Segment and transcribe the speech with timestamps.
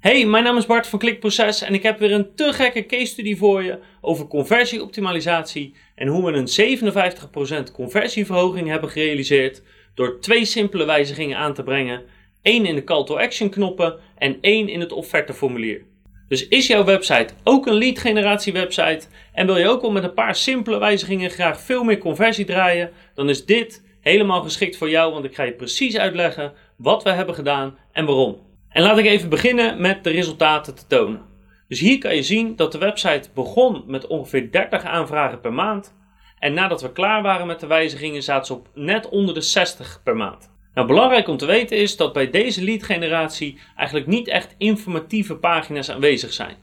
[0.00, 3.06] Hey, mijn naam is Bart van Klikproces en ik heb weer een te gekke case
[3.06, 9.62] study voor je over conversieoptimalisatie en hoe we een 57% conversieverhoging hebben gerealiseerd
[9.94, 12.02] door twee simpele wijzigingen aan te brengen.
[12.42, 15.82] één in de call to action knoppen en één in het offerteformulier.
[16.28, 20.04] Dus is jouw website ook een lead generatie website en wil je ook wel met
[20.04, 24.90] een paar simpele wijzigingen graag veel meer conversie draaien, dan is dit helemaal geschikt voor
[24.90, 28.49] jou, want ik ga je precies uitleggen wat we hebben gedaan en waarom.
[28.70, 31.22] En laat ik even beginnen met de resultaten te tonen.
[31.68, 35.94] Dus hier kan je zien dat de website begon met ongeveer 30 aanvragen per maand.
[36.38, 40.00] En nadat we klaar waren met de wijzigingen zaten ze op net onder de 60
[40.04, 40.50] per maand.
[40.74, 45.36] Nou, belangrijk om te weten is dat bij deze lead generatie eigenlijk niet echt informatieve
[45.36, 46.56] pagina's aanwezig zijn.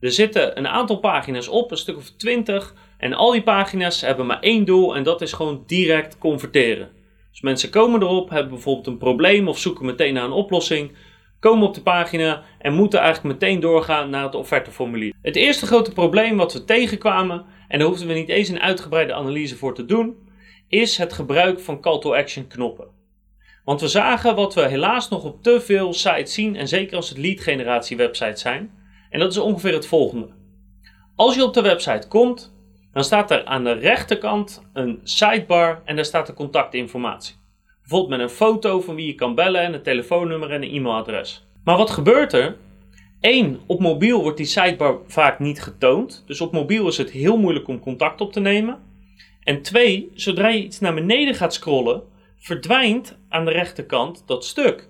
[0.00, 4.26] Er zitten een aantal pagina's op, een stuk of 20, en al die pagina's hebben
[4.26, 6.90] maar één doel en dat is gewoon direct converteren.
[7.30, 10.92] Dus mensen komen erop, hebben bijvoorbeeld een probleem of zoeken meteen naar een oplossing
[11.40, 15.14] komen op de pagina en moeten eigenlijk meteen doorgaan naar het offerteformulier.
[15.22, 19.14] Het eerste grote probleem wat we tegenkwamen, en daar hoefden we niet eens een uitgebreide
[19.14, 20.16] analyse voor te doen,
[20.68, 22.88] is het gebruik van call to action knoppen.
[23.64, 27.08] Want we zagen wat we helaas nog op te veel sites zien, en zeker als
[27.08, 28.70] het lead generatie websites zijn,
[29.10, 30.28] en dat is ongeveer het volgende.
[31.16, 32.54] Als je op de website komt,
[32.92, 37.39] dan staat er aan de rechterkant een sidebar en daar staat de contactinformatie.
[37.90, 41.46] Bijvoorbeeld met een foto van wie je kan bellen en een telefoonnummer en een e-mailadres.
[41.64, 42.56] Maar wat gebeurt er?
[43.20, 46.24] Eén, op mobiel wordt die sidebar vaak niet getoond.
[46.26, 48.78] Dus op mobiel is het heel moeilijk om contact op te nemen.
[49.42, 52.02] En twee, zodra je iets naar beneden gaat scrollen,
[52.36, 54.88] verdwijnt aan de rechterkant dat stuk.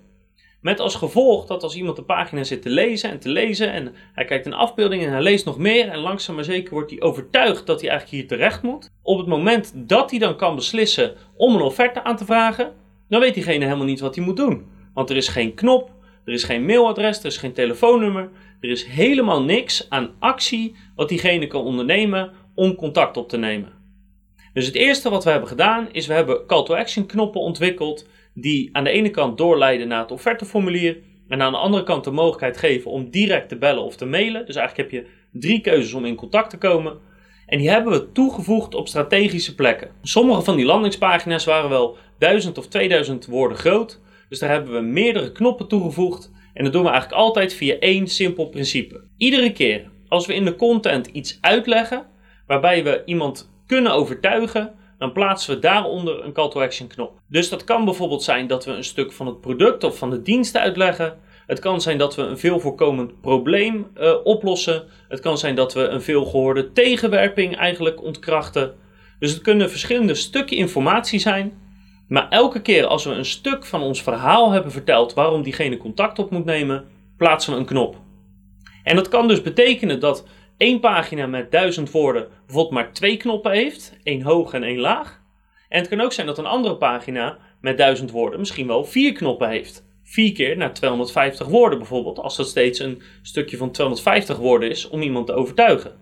[0.61, 3.95] Met als gevolg dat als iemand de pagina zit te lezen en te lezen en
[4.13, 7.01] hij kijkt een afbeelding en hij leest nog meer en langzaam maar zeker wordt hij
[7.01, 8.91] overtuigd dat hij eigenlijk hier terecht moet.
[9.03, 12.73] Op het moment dat hij dan kan beslissen om een offerte aan te vragen,
[13.11, 14.67] dan weet diegene helemaal niet wat hij moet doen.
[14.95, 15.91] Want er is geen knop,
[16.25, 18.31] er is geen mailadres, er is geen telefoonnummer,
[18.61, 23.73] er is helemaal niks aan actie wat diegene kan ondernemen om contact op te nemen.
[24.53, 28.09] Dus het eerste wat we hebben gedaan is we hebben call to action knoppen ontwikkeld
[28.35, 32.11] die aan de ene kant doorleiden naar het offerteformulier en aan de andere kant de
[32.11, 34.47] mogelijkheid geven om direct te bellen of te mailen.
[34.47, 36.99] Dus eigenlijk heb je drie keuzes om in contact te komen.
[37.51, 39.91] En die hebben we toegevoegd op strategische plekken.
[40.03, 44.01] Sommige van die landingspagina's waren wel 1000 of 2000 woorden groot.
[44.29, 46.31] Dus daar hebben we meerdere knoppen toegevoegd.
[46.55, 49.05] En dat doen we eigenlijk altijd via één simpel principe.
[49.17, 52.07] Iedere keer als we in de content iets uitleggen
[52.47, 57.21] waarbij we iemand kunnen overtuigen, dan plaatsen we daaronder een call to action knop.
[57.29, 60.23] Dus dat kan bijvoorbeeld zijn dat we een stuk van het product of van de
[60.23, 61.19] dienst uitleggen.
[61.51, 64.85] Het kan zijn dat we een veel voorkomend probleem uh, oplossen.
[65.09, 68.75] Het kan zijn dat we een veelgehoorde tegenwerping eigenlijk ontkrachten.
[69.19, 71.53] Dus het kunnen verschillende stukken informatie zijn.
[72.09, 76.19] Maar elke keer als we een stuk van ons verhaal hebben verteld waarom diegene contact
[76.19, 76.85] op moet nemen,
[77.17, 77.97] plaatsen we een knop.
[78.83, 83.53] En dat kan dus betekenen dat één pagina met duizend woorden bijvoorbeeld maar twee knoppen
[83.53, 85.21] heeft, één hoog en één laag.
[85.69, 89.13] En het kan ook zijn dat een andere pagina met duizend woorden misschien wel vier
[89.13, 89.89] knoppen heeft.
[90.11, 94.89] Vier keer naar 250 woorden bijvoorbeeld, als dat steeds een stukje van 250 woorden is
[94.89, 95.93] om iemand te overtuigen.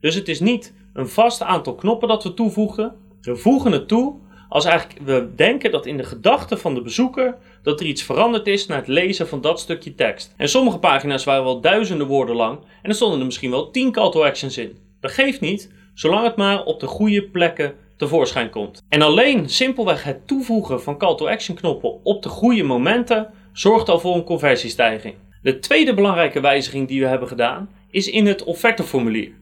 [0.00, 4.18] Dus het is niet een vast aantal knoppen dat we toevoegen, we voegen het toe
[4.48, 8.46] als eigenlijk we denken dat in de gedachten van de bezoeker dat er iets veranderd
[8.46, 10.34] is na het lezen van dat stukje tekst.
[10.36, 13.92] En sommige pagina's waren wel duizenden woorden lang en er stonden er misschien wel 10
[13.92, 14.78] call to actions in.
[15.00, 18.84] Dat geeft niet, zolang het maar op de goede plekken tevoorschijn komt.
[18.88, 23.88] En alleen simpelweg het toevoegen van call to action knoppen op de goede momenten zorgt
[23.88, 25.14] al voor een conversiestijging.
[25.42, 29.32] De tweede belangrijke wijziging die we hebben gedaan is in het offerteformulier.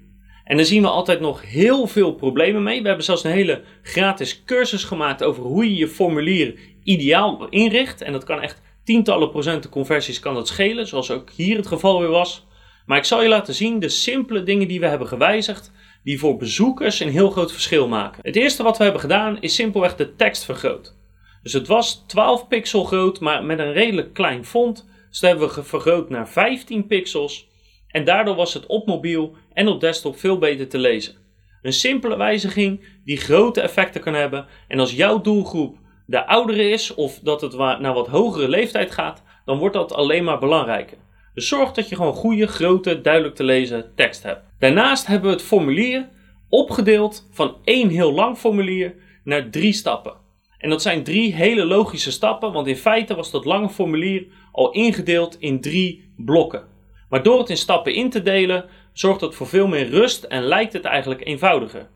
[0.45, 2.81] En daar zien we altijd nog heel veel problemen mee.
[2.81, 8.03] We hebben zelfs een hele gratis cursus gemaakt over hoe je je formulier ideaal inricht.
[8.03, 12.01] En dat kan echt tientallen procenten conversies kan dat schelen, zoals ook hier het geval
[12.01, 12.47] weer was.
[12.87, 15.73] Maar ik zal je laten zien de simpele dingen die we hebben gewijzigd,
[16.05, 18.21] die voor bezoekers een heel groot verschil maken.
[18.23, 20.97] Het eerste wat we hebben gedaan is simpelweg de tekst vergroot.
[21.43, 24.87] Dus het was 12 pixel groot, maar met een redelijk klein font.
[25.09, 27.49] Dus dat hebben we vergroot naar 15 pixels.
[27.89, 31.15] En daardoor was het op mobiel en op desktop veel beter te lezen.
[31.63, 34.47] Een simpele wijziging die grote effecten kan hebben.
[34.69, 35.77] En als jouw doelgroep
[36.07, 40.25] de oudere is of dat het naar wat hogere leeftijd gaat, dan wordt dat alleen
[40.25, 40.99] maar belangrijker.
[41.39, 44.41] Dus zorg dat je gewoon goede, grote, duidelijk te lezen tekst hebt.
[44.59, 46.09] Daarnaast hebben we het formulier
[46.49, 48.95] opgedeeld van één heel lang formulier
[49.25, 50.15] naar drie stappen.
[50.59, 54.71] En dat zijn drie hele logische stappen, want in feite was dat lange formulier al
[54.71, 56.65] ingedeeld in drie blokken.
[57.09, 60.43] Maar door het in stappen in te delen, zorgt dat voor veel meer rust en
[60.43, 61.89] lijkt het eigenlijk eenvoudiger.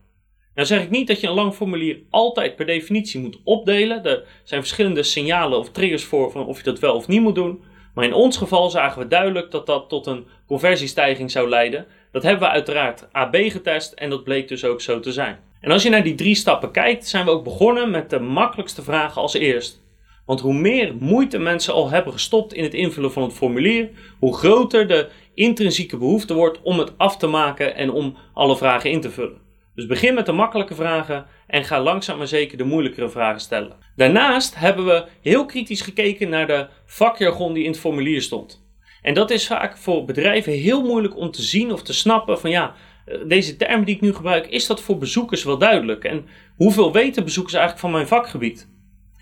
[0.55, 4.05] Nou zeg ik niet dat je een lang formulier altijd per definitie moet opdelen.
[4.05, 7.35] Er zijn verschillende signalen of triggers voor van of je dat wel of niet moet
[7.35, 7.71] doen.
[7.95, 11.87] Maar in ons geval zagen we duidelijk dat dat tot een conversiestijging zou leiden.
[12.13, 15.39] Dat hebben we uiteraard AB getest en dat bleek dus ook zo te zijn.
[15.61, 18.83] En als je naar die drie stappen kijkt, zijn we ook begonnen met de makkelijkste
[18.83, 19.81] vragen als eerst.
[20.27, 24.37] Want hoe meer moeite mensen al hebben gestopt in het invullen van het formulier, hoe
[24.37, 29.01] groter de intrinsieke behoefte wordt om het af te maken en om alle vragen in
[29.01, 29.52] te vullen.
[29.75, 33.77] Dus begin met de makkelijke vragen en ga langzaam maar zeker de moeilijkere vragen stellen.
[33.97, 38.67] Daarnaast hebben we heel kritisch gekeken naar de vakjargon die in het formulier stond.
[39.03, 42.51] En dat is vaak voor bedrijven heel moeilijk om te zien of te snappen van
[42.51, 42.75] ja,
[43.05, 46.05] eh, deze term die ik nu gebruik, is dat voor bezoekers wel duidelijk?
[46.05, 46.27] En
[46.57, 48.69] hoeveel weten bezoekers eigenlijk van mijn vakgebied?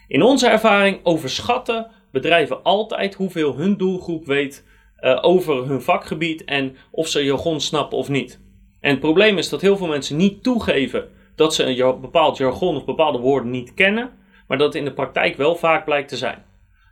[0.09, 4.65] In onze ervaring overschatten bedrijven altijd hoeveel hun doelgroep weet
[5.01, 8.41] uh, over hun vakgebied en of ze jargon snappen of niet.
[8.81, 12.77] En het probleem is dat heel veel mensen niet toegeven dat ze een bepaald jargon
[12.77, 14.11] of bepaalde woorden niet kennen,
[14.49, 16.45] maar dat in de praktijk wel vaak blijkt te zijn.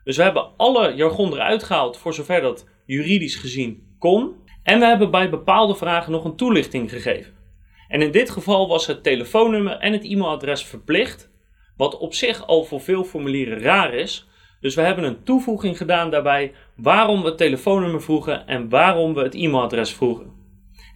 [0.04, 4.34] Dus we hebben alle jargon eruit gehaald voor zover dat juridisch gezien kon.
[4.62, 7.34] En we hebben bij bepaalde vragen nog een toelichting gegeven.
[7.88, 11.30] En in dit geval was het telefoonnummer en het e-mailadres verplicht,
[11.76, 14.28] wat op zich al voor veel formulieren raar is.
[14.60, 19.22] Dus we hebben een toevoeging gedaan daarbij waarom we het telefoonnummer vroegen en waarom we
[19.22, 20.37] het e-mailadres vroegen.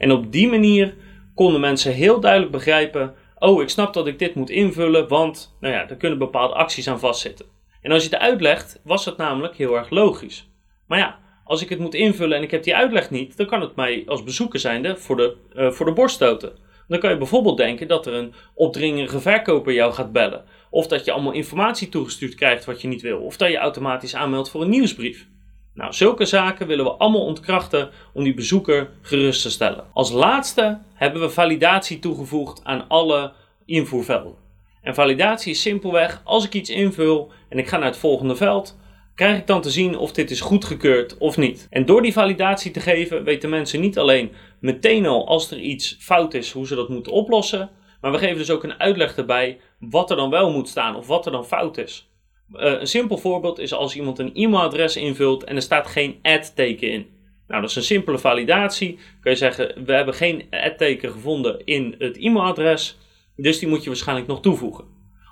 [0.02, 0.94] En op die manier
[1.34, 5.74] konden mensen heel duidelijk begrijpen: oh, ik snap dat ik dit moet invullen, want nou
[5.74, 7.46] ja, er kunnen bepaalde acties aan vastzitten.
[7.82, 10.50] En als je het uitlegt, was het namelijk heel erg logisch.
[10.86, 13.60] Maar ja, als ik het moet invullen en ik heb die uitleg niet, dan kan
[13.60, 16.52] het mij als bezoeker zijnde voor de, uh, voor de borst stoten.
[16.88, 20.44] Dan kan je bijvoorbeeld denken dat er een opdringerige verkoper jou gaat bellen.
[20.70, 23.20] Of dat je allemaal informatie toegestuurd krijgt wat je niet wil.
[23.20, 25.26] Of dat je automatisch aanmeldt voor een nieuwsbrief.
[25.74, 29.84] Nou, zulke zaken willen we allemaal ontkrachten om die bezoeker gerust te stellen.
[29.92, 33.32] Als laatste hebben we validatie toegevoegd aan alle
[33.64, 34.34] invoervelden.
[34.82, 38.78] En validatie is simpelweg, als ik iets invul en ik ga naar het volgende veld,
[39.14, 41.66] krijg ik dan te zien of dit is goedgekeurd of niet.
[41.70, 45.96] En door die validatie te geven, weten mensen niet alleen meteen al als er iets
[46.00, 47.70] fout is, hoe ze dat moeten oplossen,
[48.00, 51.06] maar we geven dus ook een uitleg erbij wat er dan wel moet staan of
[51.06, 52.11] wat er dan fout is.
[52.54, 56.90] Uh, een simpel voorbeeld is als iemand een e-mailadres invult en er staat geen ad-teken
[56.90, 57.06] in.
[57.48, 58.98] Nou, dat is een simpele validatie.
[59.20, 62.98] Kun je zeggen, we hebben geen ad-teken gevonden in het e-mailadres,
[63.36, 64.84] dus die moet je waarschijnlijk nog toevoegen.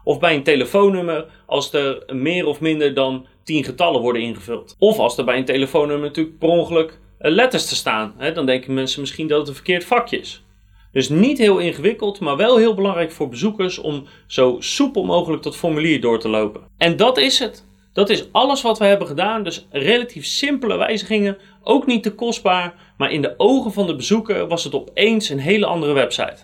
[0.04, 4.76] Of bij een telefoonnummer als er meer of minder dan 10 getallen worden ingevuld.
[4.78, 8.14] Of als er bij een telefoonnummer natuurlijk per ongeluk eh, letters te staan.
[8.16, 10.44] Hè, dan denken mensen misschien dat het een verkeerd vakje is.
[10.92, 15.56] Dus niet heel ingewikkeld, maar wel heel belangrijk voor bezoekers om zo soepel mogelijk dat
[15.56, 16.60] formulier door te lopen.
[16.76, 17.64] En dat is het.
[17.92, 19.42] Dat is alles wat we hebben gedaan.
[19.42, 24.46] Dus relatief simpele wijzigingen, ook niet te kostbaar, maar in de ogen van de bezoeker
[24.46, 26.36] was het opeens een hele andere website.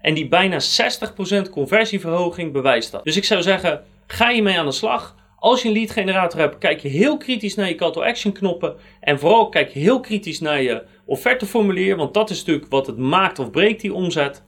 [0.00, 3.04] En die bijna 60% conversieverhoging bewijst dat.
[3.04, 5.15] Dus ik zou zeggen, ga je mee aan de slag.
[5.38, 8.32] Als je een lead generator hebt, kijk je heel kritisch naar je call to action
[8.32, 8.76] knoppen.
[9.00, 12.98] En vooral kijk je heel kritisch naar je offerteformulier, want dat is natuurlijk wat het
[12.98, 14.44] maakt of breekt die omzet.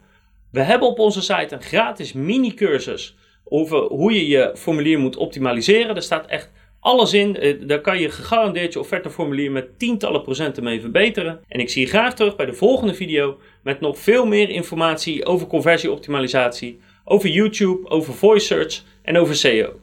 [0.50, 5.17] We hebben op onze site een gratis mini cursus over hoe je je formulier moet
[5.17, 5.96] optimaliseren.
[5.96, 7.37] Er staat echt alles in.
[7.37, 11.40] Eh, daar kan je gegarandeerd je offerteformulier met tientallen procenten mee verbeteren.
[11.49, 15.25] En ik zie je graag terug bij de volgende video met nog veel meer informatie
[15.25, 19.81] over conversieoptimalisatie, over YouTube, over voice search en over SEO.